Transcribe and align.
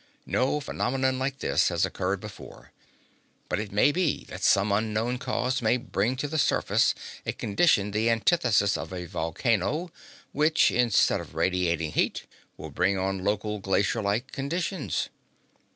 No 0.25 0.59
phenomenon 0.59 1.19
like 1.19 1.37
this 1.41 1.69
has 1.69 1.85
occurred 1.85 2.19
before, 2.19 2.71
but 3.49 3.59
it 3.59 3.71
may 3.71 3.91
be 3.91 4.23
that 4.29 4.41
some 4.41 4.71
unknown 4.71 5.19
cause 5.19 5.61
may 5.61 5.77
bring 5.77 6.15
to 6.15 6.27
the 6.27 6.39
surface 6.39 6.95
a 7.23 7.33
condition 7.33 7.91
the 7.91 8.09
antithesis 8.09 8.77
of 8.77 8.91
a 8.91 9.05
volcano, 9.05 9.91
which, 10.31 10.71
instead 10.71 11.21
of 11.21 11.35
radiating 11.35 11.91
heat, 11.91 12.25
will 12.57 12.71
bring 12.71 12.97
on 12.97 13.23
local 13.23 13.59
glacierlike 13.59 14.31
conditions. 14.31 15.09